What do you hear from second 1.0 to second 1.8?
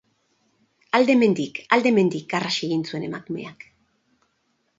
hemendik,